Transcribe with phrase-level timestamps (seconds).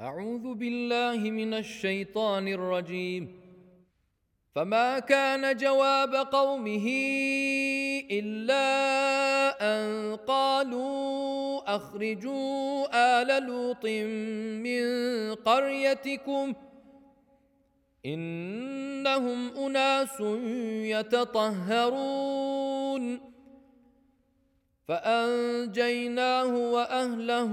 [0.00, 3.40] أعوذ بالله من الشيطان الرجيم.
[4.54, 6.86] فما كان جواب قومه
[8.10, 8.66] إلا
[9.60, 12.88] أن قالوا أخرجوا
[13.20, 13.84] آل لوط
[14.64, 14.84] من
[15.34, 16.54] قريتكم
[18.06, 20.20] إنهم أناس
[20.96, 22.40] يتطهرون.
[24.88, 27.52] فأنجيناه وأهله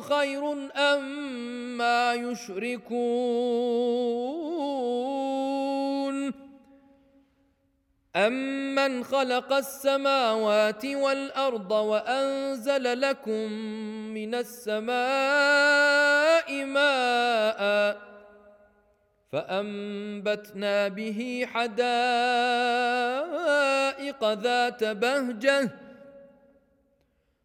[0.00, 1.04] خير أم
[1.78, 2.98] ما يشركون
[8.16, 13.52] أمن خلق السماوات والأرض وأنزل لكم
[14.14, 14.88] من السماء
[16.64, 17.98] ماء
[19.32, 21.82] فأنبتنا به حدائق
[24.32, 25.70] ذات بهجة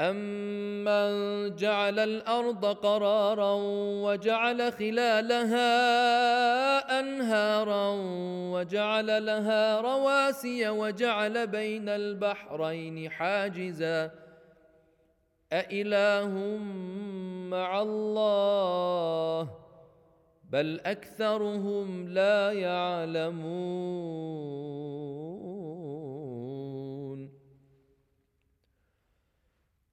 [0.00, 3.54] أمن جعل الأرض قرارا
[4.04, 5.70] وجعل خلالها
[7.00, 7.88] أنهارا
[8.52, 14.10] وجعل لها رواسي وجعل بين البحرين حاجزا
[15.52, 16.56] أإله
[17.50, 19.50] مع الله
[20.50, 24.10] بل أكثرهم لا يعلمون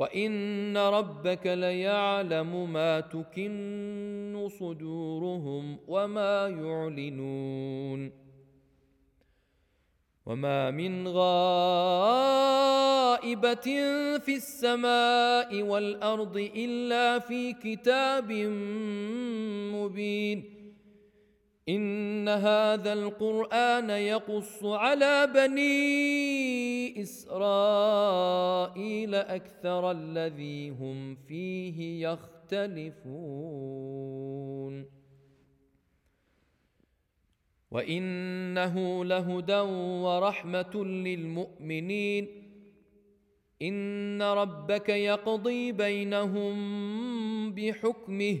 [0.00, 8.12] وان ربك ليعلم ما تكن صدورهم وما يعلنون
[10.26, 12.08] وما من غائبه
[14.18, 18.32] في السماء والارض الا في كتاب
[19.74, 20.59] مبين
[21.68, 28.34] ان هذا القران يقص على بني اسرائيل
[29.14, 33.40] اكثر الذي هم فيه يختلفون
[37.70, 39.60] وانه لهدى
[40.04, 42.28] ورحمه للمؤمنين
[43.62, 46.54] ان ربك يقضي بينهم
[47.54, 48.40] بحكمه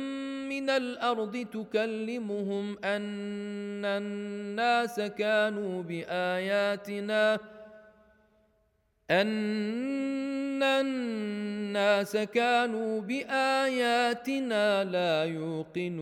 [0.61, 7.39] من الأرض تكلمهم أن الناس كانوا بآياتنا
[9.11, 16.01] أن الناس كانوا بآياتنا لا يوقنون.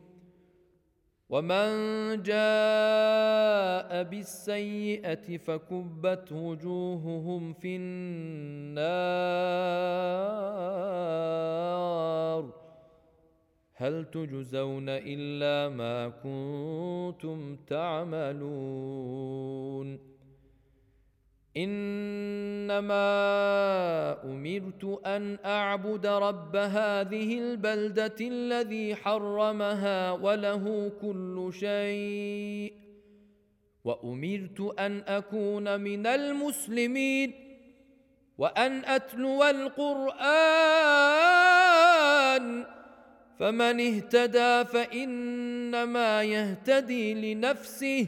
[1.31, 1.71] ومن
[2.23, 8.91] جاء بالسيئة فكبت وجوههم في النار
[13.73, 19.31] هل تجزون إلا ما كنتم تعملون
[21.57, 23.01] انما
[24.23, 32.73] امرت ان اعبد رب هذه البلده الذي حرمها وله كل شيء
[33.83, 37.33] وامرت ان اكون من المسلمين
[38.37, 40.21] وان اتلو القران
[43.39, 48.07] فمن اهتدى فانما يهتدي لنفسه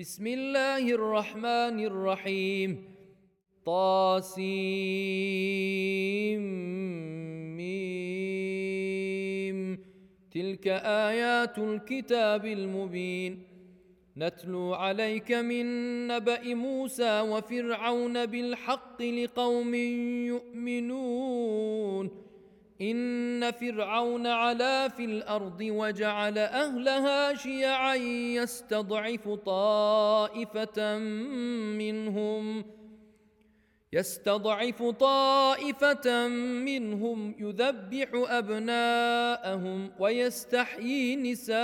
[0.00, 2.84] بسم الله الرحمن الرحيم
[3.66, 4.40] طاسيم
[7.56, 7.98] ميم
[10.32, 13.42] تلك ايات الكتاب المبين
[14.16, 15.66] نتلو عليك من
[16.06, 19.74] نبا موسى وفرعون بالحق لقوم
[20.32, 22.10] يؤمنون
[22.80, 27.94] ان فرعون علا في الارض وجعل اهلها شيعا
[28.34, 30.98] يستضعف طائفه
[31.78, 32.64] منهم
[33.92, 36.28] يستضعف طائفة
[36.64, 41.60] منهم يذبح أبناءهم ويستحيي نساءهم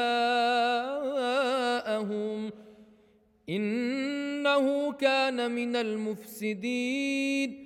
[3.49, 7.66] إنه كان من المفسدين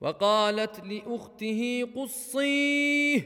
[0.00, 3.22] وقالت لاخته قصيه،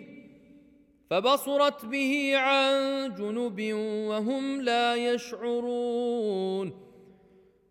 [1.10, 2.74] فبصرت به عن
[3.14, 3.72] جنب
[4.08, 6.90] وهم لا يشعرون.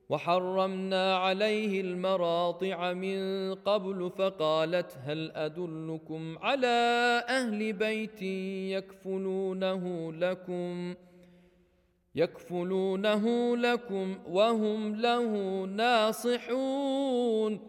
[0.09, 8.21] وحرمنا عليه المراضع من قبل، فقالت هل ادلكم على اهل بيت
[8.71, 10.95] يكفلونه لكم؟
[12.15, 17.68] يكفلونه لكم وهم له ناصحون.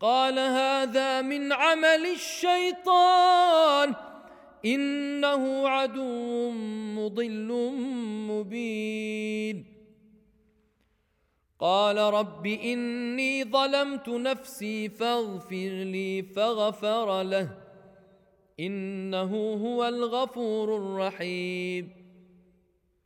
[0.00, 3.94] قال هذا من عمل الشيطان
[4.64, 6.50] انه عدو
[6.96, 7.72] مضل
[8.30, 9.64] مبين.
[11.60, 17.48] قال رب اني ظلمت نفسي فاغفر لي فغفر له
[18.60, 22.05] انه هو الغفور الرحيم.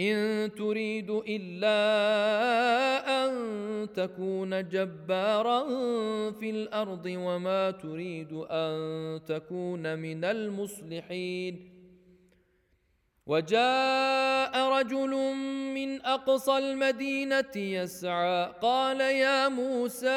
[0.00, 1.80] ان تريد الا
[3.24, 3.32] ان
[3.92, 5.60] تكون جبارا
[6.30, 11.70] في الارض وما تريد ان تكون من المصلحين.
[13.26, 15.34] وجاء رجل
[15.74, 20.08] من اقصى المدينه يسعى، قال يا موسى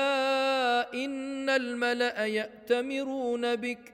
[0.94, 3.94] ان الملا ياتمرون بك.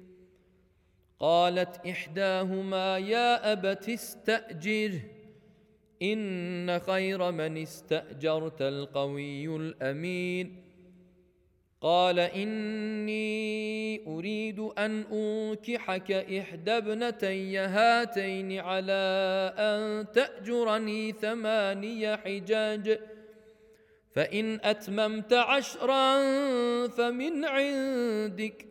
[1.21, 5.01] قالت احداهما يا ابت استاجره
[6.01, 10.55] ان خير من استاجرت القوي الامين
[11.81, 19.01] قال اني اريد ان انكحك احدى ابنتي هاتين على
[19.57, 22.99] ان تاجرني ثماني حجاج
[24.11, 26.17] فان اتممت عشرا
[26.87, 28.70] فمن عندك.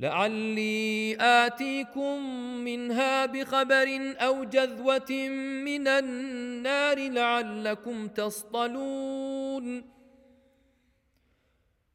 [0.00, 2.24] لعلي اتيكم
[2.64, 5.28] منها بخبر او جذوه
[5.64, 9.84] من النار لعلكم تصطلون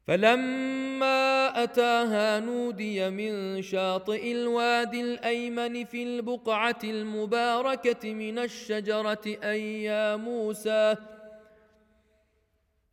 [0.06, 10.96] فلما أتاها نودي من شاطئ الوادي الأيمن في البقعة المباركة من الشجرة أي يا موسى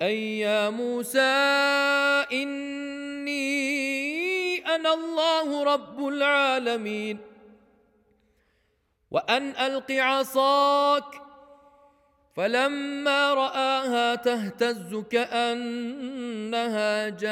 [0.01, 1.19] أي يا موسى
[2.33, 2.82] إني
[4.83, 7.17] أنا الله رب العالمين.
[9.11, 11.21] وأن ألق عصاك،
[12.35, 17.23] فلما رآها تهتز كأنها جان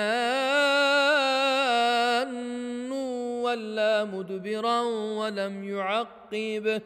[3.44, 4.82] ولا مدبرا
[5.20, 6.82] ولم يعقب.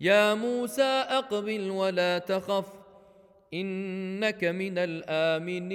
[0.00, 2.66] يا موسى أقبل ولا تخف،
[3.54, 5.74] إنك من الآمنين.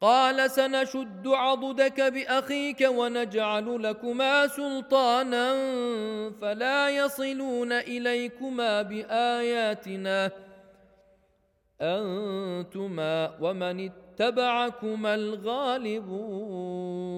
[0.00, 5.52] قال سنشد عضدك باخيك ونجعل لكما سلطانا
[6.40, 10.30] فلا يصلون اليكما باياتنا
[11.80, 17.17] انتما ومن اتبعكما الغالبون.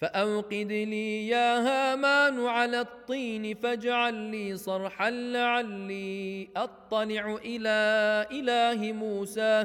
[0.00, 9.64] فاوقد لي يا هامان على الطين فاجعل لي صرحا لعلي اطلع الى اله موسى.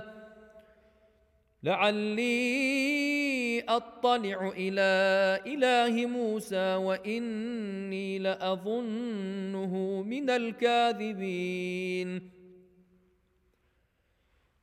[1.64, 2.32] لعلي
[3.60, 4.92] اطلع الى
[5.48, 12.22] اله موسى واني لاظنه من الكاذبين.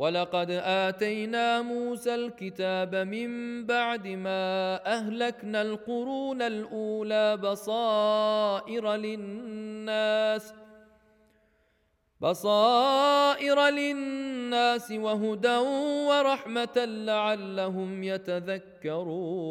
[0.00, 3.30] ولقد اتينا موسى الكتاب من
[3.66, 10.54] بعد ما اهلكنا القرون الاولى بصائر للناس
[12.20, 15.56] بصائر للناس وهدى
[16.08, 19.50] ورحمه لعلهم يتذكرون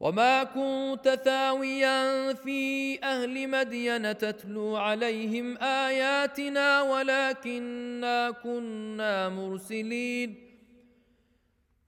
[0.00, 10.34] وما كنت ثاويا في اهل مدين تتلو عليهم اياتنا ولكنا كنا مرسلين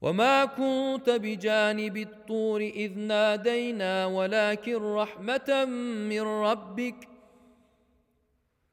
[0.01, 5.65] وما كنت بجانب الطور اذ نادينا ولكن رحمه
[6.09, 7.12] من ربك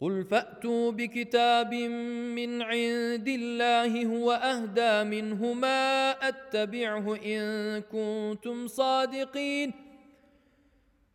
[0.00, 7.42] قل فاتوا بكتاب من عند الله هو اهدى منه ما اتبعه ان
[7.80, 9.72] كنتم صادقين.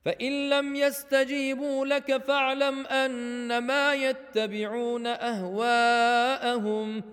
[0.06, 7.04] فان لم يستجيبوا لك فاعلم انما يتبعون اهواءهم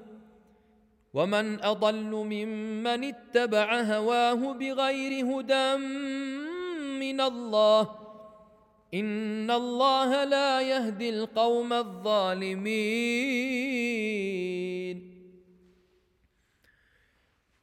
[1.14, 5.76] ومن اضل ممن اتبع هواه بغير هدى
[7.00, 8.01] من الله.
[8.94, 12.72] ان الله لا يهدي القوم الظالمين.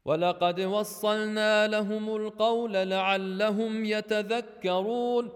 [0.05, 5.29] ولقد وصلنا لهم القول لعلهم يتذكرون.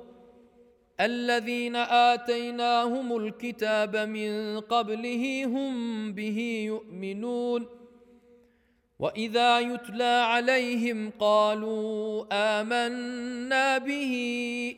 [1.00, 7.83] الذين اتيناهم الكتاب من قبله هم به يؤمنون.
[9.00, 14.14] واذا يتلى عليهم قالوا امنا به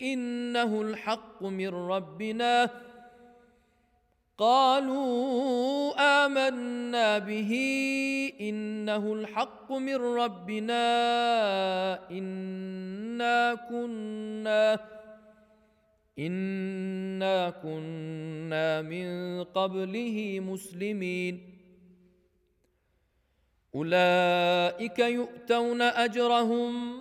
[0.01, 2.69] انه الحق من ربنا
[4.37, 5.93] قالوا
[6.25, 7.53] امنا به
[8.41, 10.85] انه الحق من ربنا
[12.11, 14.79] انا كنا
[16.19, 21.54] انا كنا من قبله مسلمين
[23.75, 26.95] اولئك يؤتون اجرهم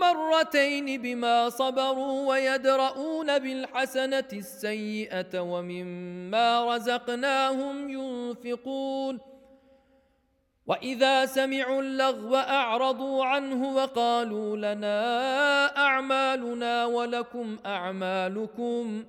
[0.00, 9.20] مرتين بما صبروا ويدرؤون بالحسنه السيئه ومما رزقناهم ينفقون
[10.66, 14.96] واذا سمعوا اللغو اعرضوا عنه وقالوا لنا
[15.76, 19.04] اعمالنا ولكم اعمالكم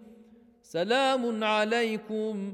[0.64, 2.54] سلام عليكم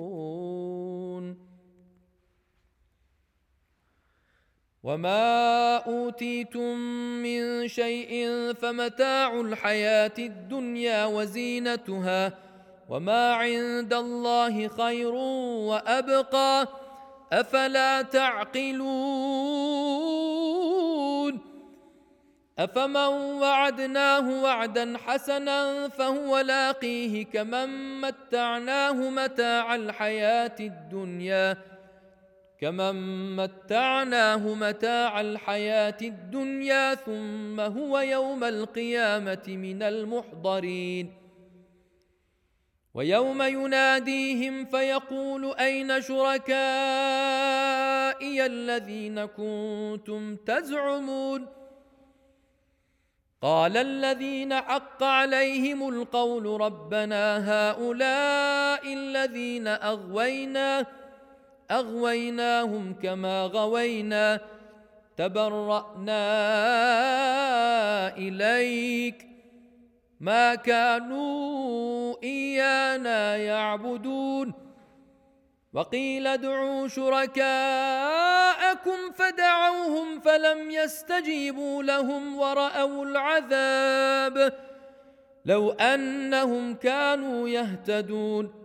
[4.83, 6.77] وما اوتيتم
[7.21, 12.33] من شيء فمتاع الحياه الدنيا وزينتها
[12.89, 15.13] وما عند الله خير
[15.69, 16.67] وابقى
[17.33, 18.91] افلا تعقلون
[22.59, 23.07] افمن
[23.41, 31.70] وعدناه وعدا حسنا فهو لاقيه كمن متعناه متاع الحياه الدنيا
[32.61, 41.13] كمن متعناه متاع الحياه الدنيا ثم هو يوم القيامه من المحضرين
[42.93, 46.55] ويوم يناديهم فيقول اين شركائي
[48.45, 51.47] الذين كنتم تزعمون
[53.41, 61.00] قال الذين حق عليهم القول ربنا هؤلاء الذين اغوينا
[61.71, 64.39] اغويناهم كما غوينا.
[65.17, 66.27] تبرانا
[68.17, 69.27] اليك
[70.19, 74.53] ما كانوا ايانا يعبدون.
[75.73, 77.51] وقيل ادعوا شركاءكم
[79.15, 84.53] فدعوهم فلم يستجيبوا لهم وراوا العذاب.
[85.45, 88.60] لو انهم كانوا يهتدون.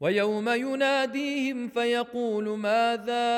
[0.00, 3.28] ويوم يناديهم فيقول ماذا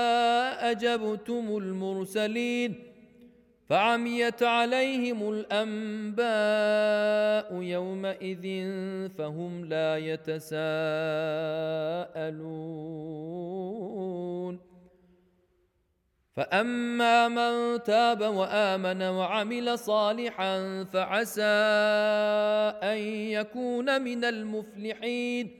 [0.71, 2.75] اجبتم المرسلين
[3.69, 6.23] فعميت عليهم الانباء
[7.63, 8.69] يومئذ
[9.19, 10.51] فهم لا يتساءلون
[16.37, 21.43] فاما من تاب وامن وعمل صالحا فعسى
[22.83, 25.60] ان يكون من المفلحين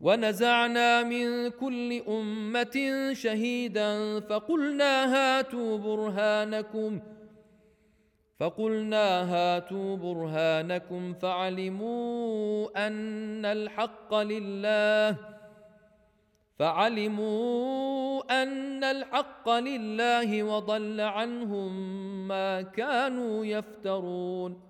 [0.00, 2.76] ونزعنا من كل امه
[3.12, 7.00] شهيدا فقلنا هاتوا برهانكم،
[8.40, 15.16] فقلنا هاتوا برهانكم فعلموا ان الحق لله،
[16.58, 21.72] فعلموا ان الحق لله وضل عنهم
[22.28, 24.69] ما كانوا يفترون.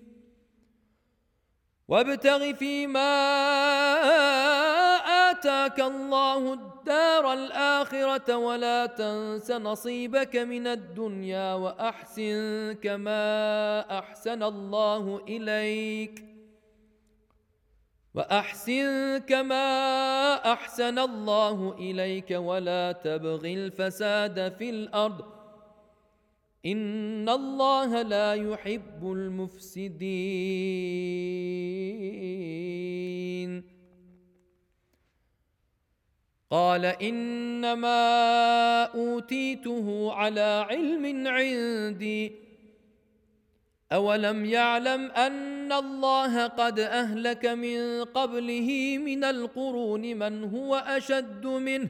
[1.91, 3.13] وابتغ فيما
[5.31, 13.23] آتاك الله الدار الآخرة ولا تنس نصيبك من الدنيا وأحسن كما
[13.99, 16.23] أحسن الله إليك
[18.13, 19.65] وأحسن كما
[20.53, 25.30] أحسن الله إليك ولا تبغ الفساد في الأرض
[26.65, 30.01] إن الله لا يحب المفسدين
[36.51, 38.03] قال انما
[38.83, 42.31] اوتيته على علم عندي.
[43.91, 51.89] اولم يعلم ان الله قد اهلك من قبله من القرون من هو اشد منه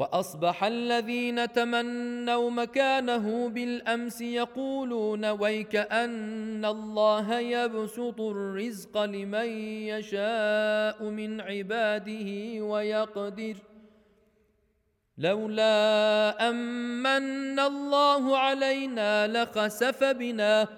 [0.00, 9.48] واصبح الذين تمنوا مكانه بالامس يقولون ويك ان الله يبسط الرزق لمن
[9.92, 12.30] يشاء من عباده
[12.64, 13.56] ويقدر
[15.18, 20.68] لولا امن الله علينا لخسف بنا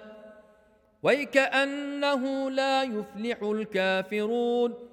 [1.03, 4.92] ويكأنه لا يفلح الكافرون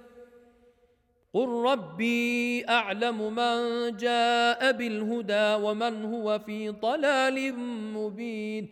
[1.33, 3.57] قل ربي اعلم من
[3.97, 7.55] جاء بالهدى ومن هو في ضلال
[7.93, 8.69] مبين.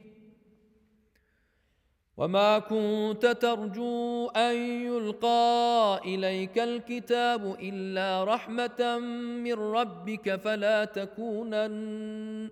[2.17, 4.55] وما كنت ترجو ان
[4.85, 8.99] يلقى اليك الكتاب الا رحمه
[9.43, 12.49] من ربك فلا تكونن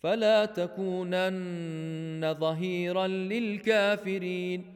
[0.00, 4.75] فلا تكونن ظهيرا للكافرين.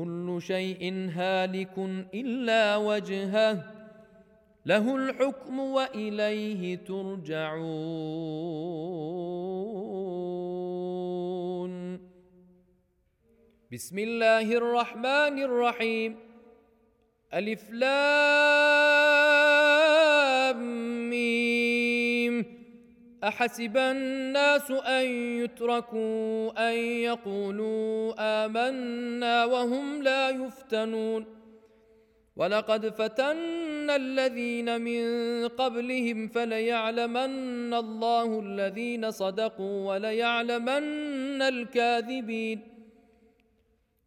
[0.00, 1.78] كل شيء هالك
[2.14, 3.64] الا وجهه،
[4.66, 7.60] له الحكم واليه ترجعون.
[13.72, 16.16] بسم الله الرحمن الرحيم.
[17.34, 18.89] الف لام.
[23.24, 25.06] احسب الناس ان
[25.44, 31.26] يتركوا ان يقولوا امنا وهم لا يفتنون.
[32.36, 35.02] ولقد فتنا الذين من
[35.48, 42.60] قبلهم فليعلمن الله الذين صدقوا وليعلمن الكاذبين.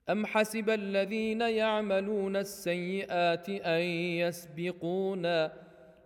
[0.09, 3.81] أم حسب الذين يعملون السيئات أن
[4.21, 5.62] يسبقونا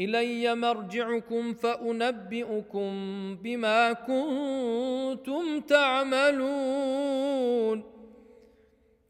[0.00, 2.92] الي مرجعكم فانبئكم
[3.42, 7.12] بما كنتم تعملون.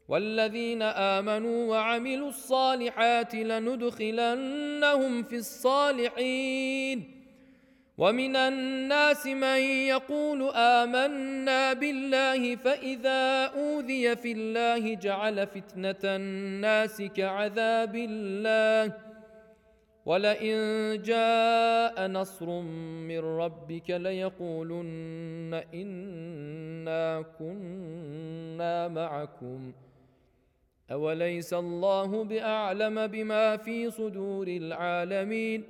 [0.07, 7.23] والذين امنوا وعملوا الصالحات لندخلنهم في الصالحين.
[7.97, 19.12] ومن الناس من يقول امنا بالله فاذا اوذي في الله جعل فتنه الناس كعذاب الله.
[20.05, 20.57] ولئن
[21.01, 22.61] جاء نصر
[23.07, 29.71] من ربك ليقولن انا كنا معكم
[30.91, 35.63] اوليس الله باعلم بما في صدور العالمين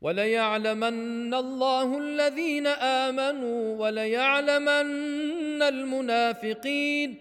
[0.00, 7.16] وليعلمن الله الذين امنوا وليعلمن المنافقين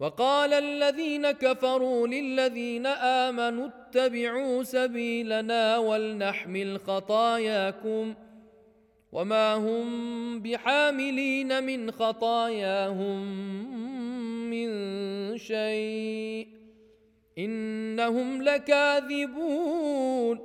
[0.00, 8.14] وقال الذين كفروا للذين امنوا اتبعوا سبيلنا ولنحمل خطاياكم
[9.12, 13.24] وما هم بحاملين من خطاياهم
[14.50, 14.68] من
[15.38, 16.48] شيء
[17.38, 20.38] انهم لكاذبون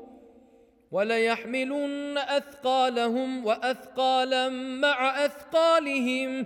[0.91, 6.45] وليحملن اثقالهم واثقالا مع اثقالهم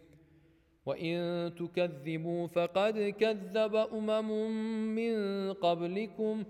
[0.85, 5.13] وان تكذبوا فقد كذب امم من
[5.53, 6.43] قبلكم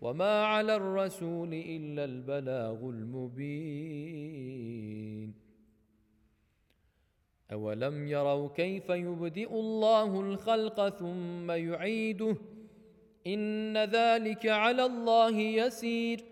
[0.00, 4.52] وما على الرسول الا البلاغ المبين
[7.52, 12.36] اولم يروا كيف يبدئ الله الخلق ثم يعيده
[13.26, 16.31] ان ذلك على الله يسير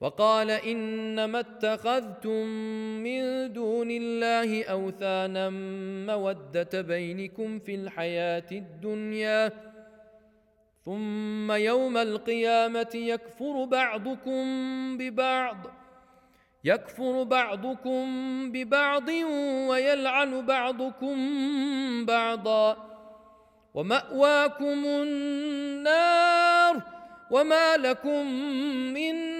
[0.00, 2.46] وقال انما اتخذتم
[3.04, 5.50] من دون الله اوثانا
[6.06, 9.52] موده بينكم في الحياه الدنيا
[10.84, 14.44] ثم يوم القيامه يكفر بعضكم
[14.98, 15.56] ببعض
[16.64, 18.06] يكفر بعضكم
[18.52, 19.08] ببعض
[19.68, 21.16] ويلعن بعضكم
[22.06, 22.76] بعضا
[23.74, 26.82] وماواكم النار
[27.30, 28.26] وما لكم
[28.94, 29.39] من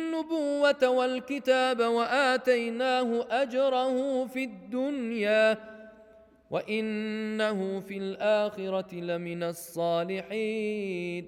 [0.21, 5.57] النبوة والكتاب وآتيناه أجره في الدنيا
[6.51, 11.25] وإنه في الآخرة لمن الصالحين.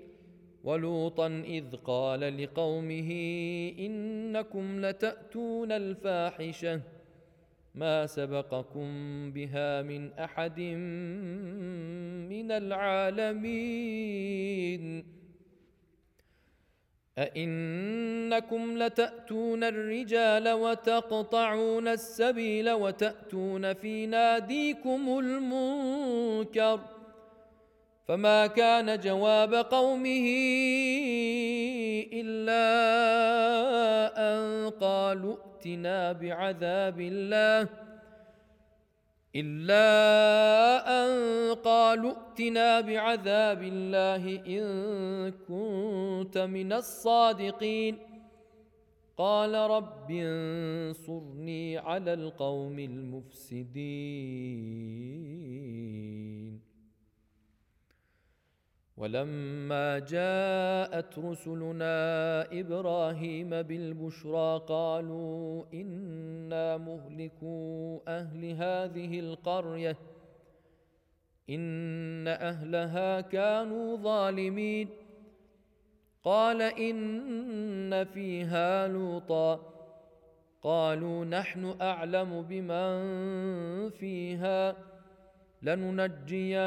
[0.64, 3.12] ولوطا إذ قال لقومه
[3.80, 6.82] إنكم لتأتون الفاحشة.
[7.76, 8.88] ما سبقكم
[9.32, 10.60] بها من أحد
[12.30, 13.64] من العالمين.
[17.18, 26.80] أئنكم لتأتون الرجال وتقطعون السبيل وتأتون في ناديكم المنكر
[28.08, 30.28] فما كان جواب قومه
[32.14, 32.64] إلا
[34.18, 37.70] أن قالوا ائتنا بعذاب الله
[39.36, 39.86] إلا
[41.06, 41.10] أن
[41.54, 44.66] قالوا ائتنا بعذاب الله إن
[45.48, 47.98] كنت من الصادقين.
[49.18, 53.74] قال رب انصرني على القوم المفسدين.
[59.04, 61.98] ولما جاءت رسلنا
[62.52, 69.98] ابراهيم بالبشرى قالوا انا مهلكو اهل هذه القريه
[71.50, 74.90] ان اهلها كانوا ظالمين.
[76.24, 79.60] قال ان فيها لوطا،
[80.62, 84.93] قالوا نحن اعلم بمن فيها.
[85.64, 86.58] لننجينه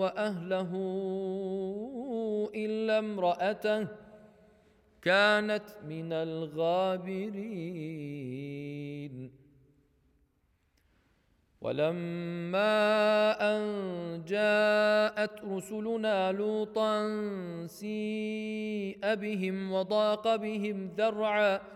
[0.00, 0.70] واهله
[2.54, 3.86] الا امراته
[5.02, 7.76] كانت من الغابرين.
[11.60, 12.76] ولما
[13.40, 13.62] ان
[14.24, 17.08] جاءت رسلنا لوطا
[17.66, 21.75] سيء بهم وضاق بهم ذرعا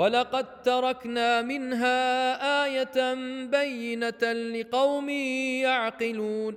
[0.00, 3.14] ولقد تركنا منها ايه
[3.46, 6.54] بينه لقوم يعقلون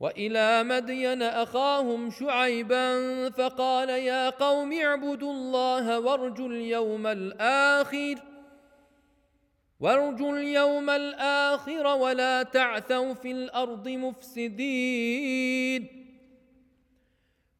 [0.00, 2.90] والى مدين اخاهم شعيبا
[3.30, 8.14] فقال يا قوم اعبدوا الله وارجوا اليوم الاخر
[9.80, 15.26] وارجوا اليوم الاخر ولا تعثوا في الارض مفسدين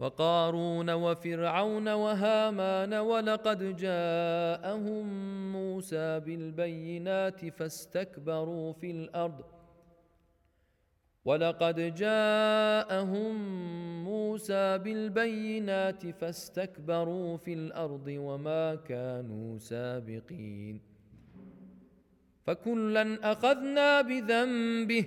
[0.00, 5.06] وقارون وفرعون وهامان ولقد جاءهم
[5.52, 9.44] موسى بالبينات فاستكبروا في الارض
[11.24, 13.34] ولقد جاءهم
[14.04, 20.80] موسى بالبينات فاستكبروا في الارض وما كانوا سابقين
[22.46, 25.06] فكلا اخذنا بذنبه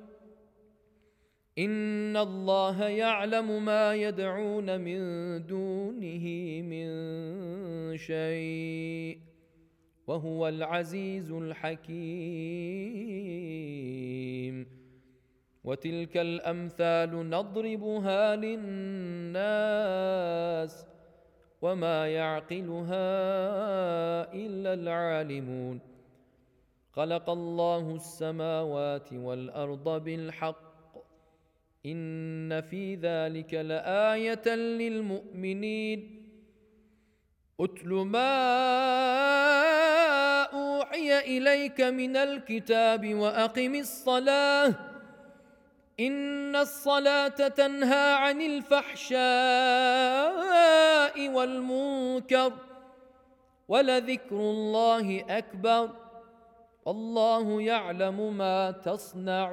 [1.61, 4.99] ان الله يعلم ما يدعون من
[5.45, 6.25] دونه
[6.61, 6.87] من
[7.97, 9.17] شيء
[10.07, 11.81] وهو العزيز الحكيم
[15.63, 19.41] وتلك الامثال نضربها للناس
[21.61, 23.11] وما يعقلها
[24.33, 25.79] الا العالمون
[26.89, 30.70] خلق الله السماوات والارض بالحق
[31.85, 36.21] ان في ذلك لايه للمؤمنين.
[37.59, 38.33] اتل ما
[40.43, 44.75] اوحي اليك من الكتاب واقم الصلاه
[45.99, 49.19] ان الصلاه تنهى عن الفحشاء
[51.29, 52.53] والمنكر
[53.67, 55.89] ولذكر الله اكبر
[56.85, 59.51] والله يعلم ما تصنعون.